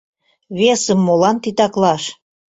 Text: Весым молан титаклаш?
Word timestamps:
Весым 0.57 0.99
молан 1.05 1.37
титаклаш? 1.43 2.03